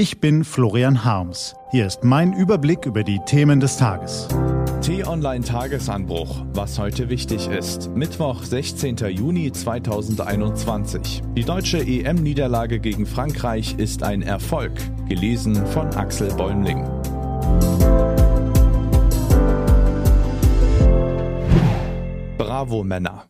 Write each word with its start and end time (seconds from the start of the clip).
Ich 0.00 0.18
bin 0.18 0.44
Florian 0.44 1.04
Harms. 1.04 1.54
Hier 1.72 1.86
ist 1.86 2.04
mein 2.04 2.32
Überblick 2.32 2.86
über 2.86 3.04
die 3.04 3.20
Themen 3.26 3.60
des 3.60 3.76
Tages. 3.76 4.28
T-Online 4.80 5.44
Tagesanbruch, 5.44 6.42
was 6.54 6.78
heute 6.78 7.10
wichtig 7.10 7.48
ist. 7.48 7.90
Mittwoch, 7.94 8.42
16. 8.42 8.96
Juni 9.10 9.52
2021. 9.52 11.20
Die 11.36 11.44
deutsche 11.44 11.80
EM-Niederlage 11.80 12.80
gegen 12.80 13.04
Frankreich 13.04 13.74
ist 13.76 14.02
ein 14.02 14.22
Erfolg. 14.22 14.72
Gelesen 15.06 15.54
von 15.66 15.88
Axel 15.88 16.32
Bäumling. 16.32 16.82
Bravo 22.38 22.84
Männer. 22.84 23.26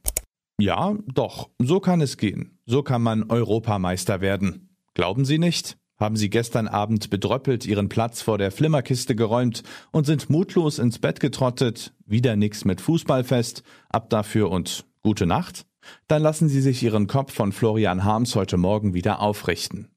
Ja, 0.61 0.95
doch, 1.13 1.51
so 1.59 1.81
kann 1.81 2.01
es 2.01 2.17
gehen. 2.17 2.61
So 2.65 2.85
kann 2.85 3.03
man 3.03 3.29
Europameister 3.29 4.21
werden. 4.21 4.69
Glauben 4.95 5.25
Sie 5.25 5.39
nicht? 5.39 5.80
Haben 6.01 6.17
Sie 6.17 6.31
gestern 6.31 6.67
Abend 6.67 7.11
bedröppelt 7.11 7.67
Ihren 7.67 7.91
Platz 7.91 8.23
vor 8.23 8.39
der 8.39 8.51
Flimmerkiste 8.51 9.15
geräumt 9.15 9.63
und 9.93 10.07
sind 10.07 10.31
mutlos 10.31 10.79
ins 10.79 10.99
Bett 10.99 11.21
getrottet, 11.21 11.93
wieder 12.07 12.37
nix 12.37 12.65
mit 12.65 12.81
Fußballfest, 12.81 13.63
ab 13.91 14.09
dafür 14.09 14.51
und 14.51 14.87
gute 15.03 15.27
Nacht? 15.27 15.67
Dann 16.09 16.23
lassen 16.23 16.49
Sie 16.49 16.63
sich 16.63 16.83
Ihren 16.83 17.07
Kopf 17.07 17.35
von 17.35 17.53
Florian 17.53 18.03
Harms 18.03 18.35
heute 18.35 18.57
Morgen 18.57 18.95
wieder 18.95 19.21
aufrichten. 19.21 19.89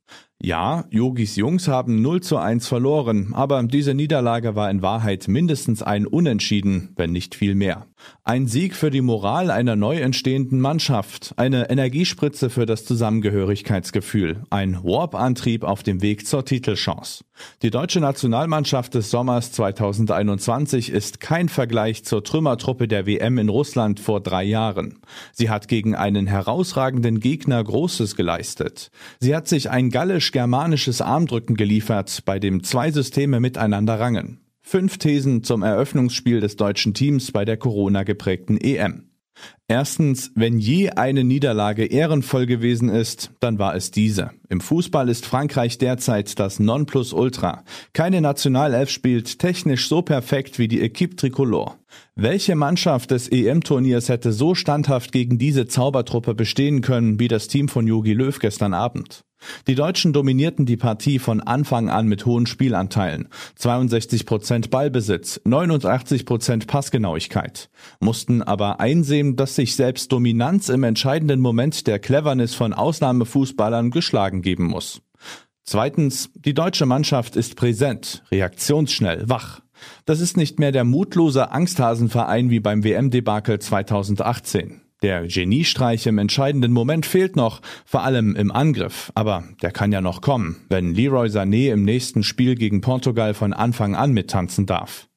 Ja, 0.45 0.83
Yogis 0.89 1.37
Jungs 1.37 1.69
haben 1.69 2.01
0 2.01 2.19
zu 2.19 2.35
1 2.35 2.67
verloren, 2.67 3.33
aber 3.33 3.63
diese 3.63 3.93
Niederlage 3.93 4.57
war 4.57 4.69
in 4.69 4.81
Wahrheit 4.81 5.29
mindestens 5.29 5.81
ein 5.81 6.05
Unentschieden, 6.05 6.89
wenn 6.97 7.13
nicht 7.13 7.33
viel 7.33 7.55
mehr. 7.55 7.87
Ein 8.25 8.47
Sieg 8.47 8.75
für 8.75 8.89
die 8.89 9.01
Moral 9.01 9.51
einer 9.51 9.77
neu 9.77 9.97
entstehenden 9.99 10.59
Mannschaft, 10.59 11.33
eine 11.37 11.69
Energiespritze 11.69 12.49
für 12.49 12.65
das 12.65 12.83
Zusammengehörigkeitsgefühl, 12.83 14.43
ein 14.49 14.83
Warp-Antrieb 14.83 15.63
auf 15.63 15.81
dem 15.81 16.01
Weg 16.01 16.27
zur 16.27 16.43
Titelchance. 16.43 17.23
Die 17.61 17.69
deutsche 17.69 17.99
Nationalmannschaft 17.99 18.93
des 18.93 19.09
Sommers 19.09 19.51
2021 19.53 20.91
ist 20.91 21.19
kein 21.19 21.49
Vergleich 21.49 22.03
zur 22.03 22.23
Trümmertruppe 22.23 22.87
der 22.87 23.05
WM 23.05 23.37
in 23.37 23.49
Russland 23.49 23.99
vor 23.99 24.21
drei 24.21 24.43
Jahren. 24.43 24.99
Sie 25.31 25.49
hat 25.49 25.67
gegen 25.67 25.95
einen 25.95 26.27
herausragenden 26.27 27.19
Gegner 27.19 27.63
Großes 27.63 28.15
geleistet. 28.15 28.91
Sie 29.19 29.35
hat 29.35 29.47
sich 29.47 29.69
ein 29.69 29.89
gallisch-germanisches 30.33 31.01
Armdrücken 31.01 31.55
geliefert, 31.55 32.23
bei 32.25 32.39
dem 32.39 32.63
zwei 32.63 32.91
Systeme 32.91 33.39
miteinander 33.39 33.99
rangen. 33.99 34.39
Fünf 34.61 34.97
Thesen 34.97 35.43
zum 35.43 35.61
Eröffnungsspiel 35.61 36.39
des 36.39 36.55
deutschen 36.55 36.93
Teams 36.93 37.31
bei 37.31 37.45
der 37.45 37.57
Corona 37.57 38.03
geprägten 38.03 38.57
EM. 38.57 39.09
Erstens, 39.67 40.31
wenn 40.35 40.59
je 40.59 40.91
eine 40.91 41.23
Niederlage 41.23 41.85
ehrenvoll 41.85 42.45
gewesen 42.45 42.89
ist, 42.89 43.31
dann 43.39 43.57
war 43.57 43.75
es 43.75 43.89
diese. 43.89 44.31
Im 44.47 44.61
Fußball 44.61 45.09
ist 45.09 45.25
Frankreich 45.25 45.79
derzeit 45.79 46.37
das 46.39 46.59
Nonplusultra. 46.59 47.63
Keine 47.93 48.21
Nationalelf 48.21 48.89
spielt 48.89 49.39
technisch 49.39 49.87
so 49.87 50.03
perfekt 50.03 50.59
wie 50.59 50.67
die 50.67 50.81
Equipe 50.81 51.15
Tricolore. 51.15 51.75
Welche 52.15 52.55
Mannschaft 52.55 53.09
des 53.11 53.27
EM-Turniers 53.31 54.09
hätte 54.09 54.31
so 54.31 54.53
standhaft 54.53 55.11
gegen 55.11 55.39
diese 55.39 55.67
Zaubertruppe 55.67 56.35
bestehen 56.35 56.81
können 56.81 57.19
wie 57.19 57.27
das 57.27 57.47
Team 57.47 57.69
von 57.69 57.87
Jogi 57.87 58.13
Löw 58.13 58.37
gestern 58.37 58.75
Abend? 58.75 59.23
Die 59.67 59.75
Deutschen 59.75 60.13
dominierten 60.13 60.65
die 60.65 60.77
Partie 60.77 61.19
von 61.19 61.41
Anfang 61.41 61.89
an 61.89 62.07
mit 62.07 62.25
hohen 62.25 62.45
Spielanteilen. 62.45 63.29
62 63.55 64.25
Prozent 64.25 64.69
Ballbesitz, 64.69 65.41
89 65.45 66.25
Prozent 66.25 66.67
Passgenauigkeit. 66.67 67.69
Mussten 67.99 68.41
aber 68.41 68.79
einsehen, 68.79 69.35
dass 69.35 69.55
sich 69.55 69.75
selbst 69.75 70.11
Dominanz 70.11 70.69
im 70.69 70.83
entscheidenden 70.83 71.39
Moment 71.39 71.87
der 71.87 71.99
Cleverness 71.99 72.55
von 72.55 72.73
Ausnahmefußballern 72.73 73.91
geschlagen 73.91 74.41
geben 74.41 74.65
muss. 74.65 75.01
Zweitens, 75.65 76.29
die 76.35 76.53
deutsche 76.53 76.85
Mannschaft 76.85 77.37
ist 77.37 77.55
präsent, 77.55 78.23
reaktionsschnell, 78.31 79.29
wach. 79.29 79.61
Das 80.05 80.19
ist 80.19 80.37
nicht 80.37 80.59
mehr 80.59 80.71
der 80.71 80.83
mutlose 80.83 81.51
Angsthasenverein 81.51 82.49
wie 82.49 82.59
beim 82.59 82.83
WM-Debakel 82.83 83.59
2018. 83.59 84.82
Der 85.03 85.27
Geniestreich 85.27 86.07
im 86.07 86.17
entscheidenden 86.17 86.71
Moment 86.71 87.05
fehlt 87.05 87.35
noch, 87.35 87.61
vor 87.85 88.03
allem 88.03 88.37
im 88.37 88.53
Angriff, 88.53 89.11
aber 89.15 89.43
der 89.61 89.71
kann 89.71 89.91
ja 89.91 89.99
noch 89.99 90.21
kommen, 90.21 90.61
wenn 90.69 90.95
Leroy 90.95 91.27
Sané 91.27 91.73
im 91.73 91.83
nächsten 91.83 92.23
Spiel 92.23 92.55
gegen 92.55 92.79
Portugal 92.79 93.33
von 93.33 93.51
Anfang 93.51 93.95
an 93.95 94.13
mittanzen 94.13 94.65
darf. 94.65 95.09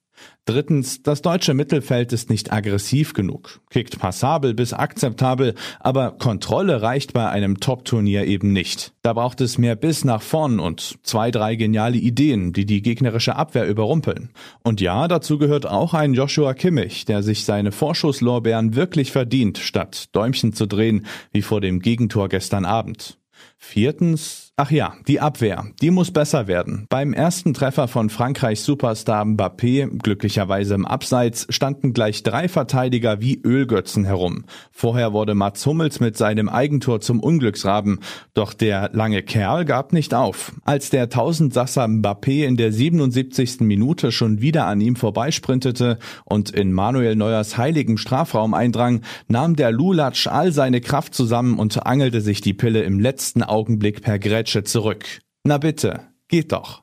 Drittens, 0.45 1.03
das 1.03 1.23
deutsche 1.23 1.55
Mittelfeld 1.55 2.13
ist 2.13 2.31
nicht 2.31 2.53
aggressiv 2.53 3.15
genug, 3.15 3.61
kickt 3.69 3.99
passabel 3.99 4.55
bis 4.55 4.73
akzeptabel, 4.73 5.55
aber 5.81 6.13
Kontrolle 6.13 6.83
reicht 6.83 7.13
bei 7.13 7.29
einem 7.29 7.59
Top-Turnier 7.59 8.27
eben 8.27 8.53
nicht. 8.53 8.93
Da 9.03 9.13
braucht 9.13 9.41
es 9.41 9.59
mehr 9.59 9.75
Biss 9.75 10.05
nach 10.05 10.23
vorn 10.23 10.61
und 10.61 10.99
zwei, 11.03 11.33
drei 11.33 11.57
geniale 11.57 11.97
Ideen, 11.97 12.53
die 12.53 12.65
die 12.65 12.81
gegnerische 12.81 13.35
Abwehr 13.35 13.67
überrumpeln. 13.67 14.31
Und 14.63 14.81
ja, 14.81 15.09
dazu 15.09 15.37
gehört 15.39 15.67
auch 15.67 15.95
ein 15.95 16.15
Joshua 16.15 16.55
Kimmich, 16.55 17.05
der 17.07 17.25
sich 17.25 17.45
seine 17.45 17.73
Vorschusslorbeeren 17.73 18.77
wirklich 18.77 19.11
verdient, 19.11 19.59
statt 19.59 20.15
Däumchen 20.15 20.53
zu 20.53 20.67
drehen, 20.67 21.07
wie 21.33 21.43
vor 21.43 21.61
dem 21.61 21.81
Gegentor 21.81 22.29
gestern 22.29 22.65
Abend. 22.65 23.19
Viertens, 23.59 24.53
ach 24.57 24.71
ja, 24.71 24.95
die 25.09 25.21
Abwehr, 25.21 25.67
die 25.81 25.91
muss 25.91 26.11
besser 26.11 26.47
werden. 26.47 26.87
Beim 26.89 27.13
ersten 27.13 27.55
Treffer 27.55 27.89
von 27.89 28.11
Frankreichs 28.11 28.65
Superstar 28.65 29.25
Mbappé, 29.25 29.99
glücklicherweise 30.03 30.75
im 30.75 30.87
Abseits, 30.87 31.47
standen 31.51 31.93
gleich 31.93 32.23
drei 32.23 32.49
Verteidiger 32.49 33.21
wie 33.21 33.41
Ölgötzen 33.43 34.05
herum. 34.05 34.45
Vorher 34.71 35.13
wurde 35.13 35.35
Mats 35.35 35.65
Hummels 35.67 36.01
mit 36.01 36.17
seinem 36.17 36.49
Eigentor 36.49 37.01
zum 37.01 37.21
Unglücksraben, 37.21 38.01
doch 38.35 38.53
der 38.53 38.91
lange 38.93 39.23
Kerl 39.23 39.65
gab 39.65 39.93
nicht 39.93 40.15
auf. 40.15 40.53
Als 40.65 40.91
der 40.91 41.09
Tausendsasser 41.09 41.87
Mbappé 41.87 42.47
in 42.47 42.57
der 42.57 42.73
77. 42.73 43.61
Minute 43.61 44.13
schon 44.13 44.41
wieder 44.43 44.67
an 44.67 44.81
ihm 44.81 44.97
vorbeisprintete 44.97 45.99
und 46.25 46.51
in 46.51 46.73
Manuel 46.73 47.17
Neuers 47.17 47.57
heiligen 47.57 47.99
Strafraum 47.99 48.55
eindrang, 48.55 49.01
nahm 49.29 49.57
der 49.57 49.73
Lulatsch 49.73 50.27
all 50.27 50.53
seine 50.53 50.81
Kraft 50.81 51.15
zusammen 51.15 51.59
und 51.59 51.85
angelte 51.87 52.21
sich 52.21 52.41
die 52.43 52.55
Pille 52.55 52.83
im 52.83 53.01
letzten 53.01 53.46
Augenblick 53.47 54.03
per 54.03 54.19
Grätsche 54.19 54.65
zurück. 54.65 55.21
Na 55.45 55.59
bitte, 55.59 56.01
geht 56.29 56.53
doch. 56.53 56.83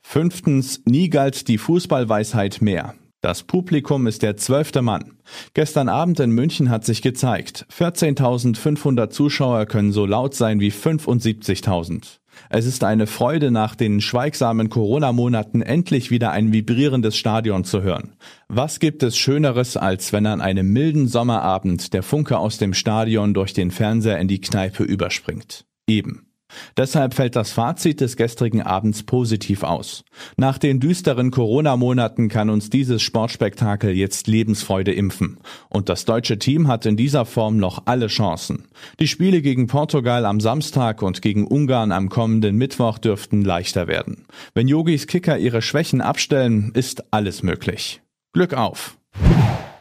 Fünftens, 0.00 0.82
nie 0.84 1.08
galt 1.08 1.48
die 1.48 1.58
Fußballweisheit 1.58 2.60
mehr. 2.60 2.94
Das 3.20 3.42
Publikum 3.42 4.06
ist 4.06 4.22
der 4.22 4.36
zwölfte 4.36 4.80
Mann. 4.80 5.18
Gestern 5.52 5.88
Abend 5.88 6.20
in 6.20 6.30
München 6.30 6.70
hat 6.70 6.84
sich 6.84 7.02
gezeigt, 7.02 7.66
14.500 7.76 9.10
Zuschauer 9.10 9.66
können 9.66 9.90
so 9.90 10.06
laut 10.06 10.34
sein 10.34 10.60
wie 10.60 10.70
75.000. 10.70 12.20
Es 12.48 12.64
ist 12.64 12.84
eine 12.84 13.08
Freude, 13.08 13.50
nach 13.50 13.74
den 13.74 14.00
schweigsamen 14.00 14.70
Corona-Monaten 14.70 15.62
endlich 15.62 16.12
wieder 16.12 16.30
ein 16.30 16.52
vibrierendes 16.52 17.16
Stadion 17.16 17.64
zu 17.64 17.82
hören. 17.82 18.14
Was 18.46 18.78
gibt 18.78 19.02
es 19.02 19.18
Schöneres, 19.18 19.76
als 19.76 20.12
wenn 20.12 20.26
an 20.26 20.40
einem 20.40 20.72
milden 20.72 21.08
Sommerabend 21.08 21.92
der 21.94 22.04
Funke 22.04 22.38
aus 22.38 22.58
dem 22.58 22.72
Stadion 22.72 23.34
durch 23.34 23.52
den 23.52 23.72
Fernseher 23.72 24.18
in 24.18 24.28
die 24.28 24.40
Kneipe 24.40 24.84
überspringt? 24.84 25.64
Eben. 25.88 26.28
Deshalb 26.76 27.14
fällt 27.14 27.36
das 27.36 27.50
Fazit 27.50 28.00
des 28.00 28.16
gestrigen 28.16 28.62
Abends 28.62 29.02
positiv 29.02 29.62
aus. 29.62 30.04
Nach 30.36 30.56
den 30.56 30.80
düsteren 30.80 31.30
Corona-Monaten 31.30 32.28
kann 32.28 32.48
uns 32.48 32.70
dieses 32.70 33.02
Sportspektakel 33.02 33.90
jetzt 33.90 34.26
Lebensfreude 34.28 34.92
impfen. 34.92 35.38
Und 35.68 35.88
das 35.88 36.04
deutsche 36.04 36.38
Team 36.38 36.68
hat 36.68 36.86
in 36.86 36.96
dieser 36.96 37.26
Form 37.26 37.58
noch 37.58 37.82
alle 37.84 38.06
Chancen. 38.06 38.64
Die 38.98 39.08
Spiele 39.08 39.42
gegen 39.42 39.66
Portugal 39.66 40.24
am 40.24 40.40
Samstag 40.40 41.02
und 41.02 41.20
gegen 41.20 41.46
Ungarn 41.46 41.92
am 41.92 42.08
kommenden 42.08 42.56
Mittwoch 42.56 42.98
dürften 42.98 43.42
leichter 43.42 43.86
werden. 43.86 44.24
Wenn 44.54 44.68
Yogis 44.68 45.06
Kicker 45.06 45.38
ihre 45.38 45.60
Schwächen 45.60 46.00
abstellen, 46.00 46.70
ist 46.74 47.12
alles 47.12 47.42
möglich. 47.42 48.00
Glück 48.32 48.54
auf! 48.54 48.96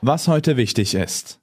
Was 0.02 0.28
heute 0.28 0.58
wichtig 0.58 0.96
ist. 0.96 1.40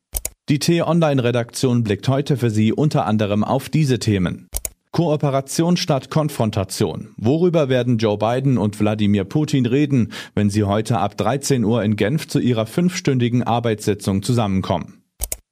Die 0.50 0.58
T-Online-Redaktion 0.58 1.84
blickt 1.84 2.06
heute 2.08 2.36
für 2.36 2.50
Sie 2.50 2.72
unter 2.72 3.06
anderem 3.06 3.42
auf 3.44 3.70
diese 3.70 3.98
Themen. 3.98 4.46
Kooperation 4.94 5.76
statt 5.76 6.08
Konfrontation. 6.08 7.08
Worüber 7.16 7.68
werden 7.68 7.98
Joe 7.98 8.16
Biden 8.16 8.56
und 8.56 8.78
Wladimir 8.78 9.24
Putin 9.24 9.66
reden, 9.66 10.12
wenn 10.36 10.50
sie 10.50 10.62
heute 10.62 10.98
ab 10.98 11.16
13 11.16 11.64
Uhr 11.64 11.82
in 11.82 11.96
Genf 11.96 12.28
zu 12.28 12.38
ihrer 12.38 12.64
fünfstündigen 12.64 13.42
Arbeitssitzung 13.42 14.22
zusammenkommen? 14.22 15.02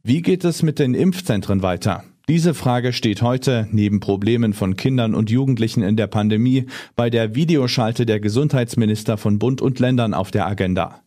Wie 0.05 0.23
geht 0.23 0.45
es 0.45 0.63
mit 0.63 0.79
den 0.79 0.95
Impfzentren 0.95 1.61
weiter? 1.61 2.05
Diese 2.29 2.55
Frage 2.55 2.93
steht 2.93 3.21
heute 3.21 3.67
neben 3.73 3.99
Problemen 3.99 4.53
von 4.53 4.77
Kindern 4.77 5.13
und 5.13 5.29
Jugendlichen 5.29 5.83
in 5.83 5.97
der 5.97 6.07
Pandemie 6.07 6.67
bei 6.95 7.11
der 7.11 7.35
Videoschalte 7.35 8.07
der 8.07 8.21
Gesundheitsminister 8.21 9.17
von 9.17 9.41
Bund 9.41 9.61
und 9.61 9.81
Ländern 9.81 10.15
auf 10.15 10.31
der 10.31 10.47
Agenda. 10.47 11.03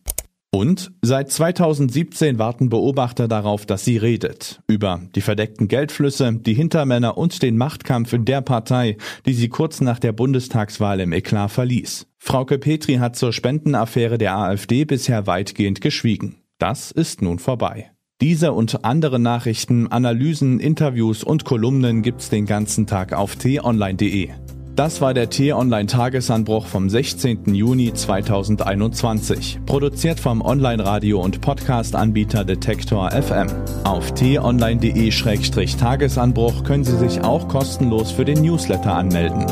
Und 0.52 0.92
seit 1.02 1.30
2017 1.30 2.38
warten 2.38 2.68
Beobachter 2.70 3.28
darauf, 3.28 3.66
dass 3.66 3.84
sie 3.84 3.98
redet. 3.98 4.60
Über 4.66 5.02
die 5.14 5.20
verdeckten 5.20 5.68
Geldflüsse, 5.68 6.32
die 6.32 6.54
Hintermänner 6.54 7.18
und 7.18 7.42
den 7.42 7.58
Machtkampf 7.58 8.12
in 8.12 8.24
der 8.24 8.40
Partei, 8.40 8.96
die 9.26 9.34
sie 9.34 9.48
kurz 9.48 9.80
nach 9.80 9.98
der 9.98 10.12
Bundestagswahl 10.12 11.00
im 11.00 11.12
Eklat 11.12 11.50
verließ. 11.50 12.06
Frauke 12.18 12.58
Petri 12.58 12.94
hat 12.94 13.16
zur 13.16 13.32
Spendenaffäre 13.32 14.18
der 14.18 14.36
AfD 14.36 14.84
bisher 14.84 15.26
weitgehend 15.26 15.80
geschwiegen. 15.80 16.36
Das 16.58 16.90
ist 16.90 17.22
nun 17.22 17.38
vorbei. 17.38 17.90
Diese 18.22 18.52
und 18.54 18.82
andere 18.84 19.18
Nachrichten, 19.18 19.88
Analysen, 19.88 20.58
Interviews 20.58 21.22
und 21.22 21.44
Kolumnen 21.44 22.00
gibt's 22.00 22.30
den 22.30 22.46
ganzen 22.46 22.86
Tag 22.86 23.12
auf 23.12 23.36
t-online.de. 23.36 24.30
Das 24.76 25.00
war 25.00 25.12
der 25.14 25.30
T-Online-Tagesanbruch 25.30 26.66
vom 26.66 26.90
16. 26.90 27.54
Juni 27.54 27.94
2021. 27.94 29.60
Produziert 29.64 30.20
vom 30.20 30.42
Online-Radio- 30.42 31.22
und 31.22 31.40
Podcast-Anbieter 31.40 32.44
Detektor 32.44 33.10
FM. 33.10 33.46
Auf 33.84 34.12
t-online.de-tagesanbruch 34.12 36.62
können 36.62 36.84
Sie 36.84 36.98
sich 36.98 37.22
auch 37.22 37.48
kostenlos 37.48 38.12
für 38.12 38.26
den 38.26 38.42
Newsletter 38.42 38.94
anmelden. 38.94 39.46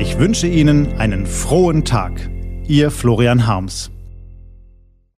Ich 0.00 0.18
wünsche 0.18 0.48
Ihnen 0.48 0.98
einen 0.98 1.26
frohen 1.26 1.84
Tag. 1.84 2.28
Ihr 2.66 2.90
Florian 2.90 3.46
Harms. 3.46 3.92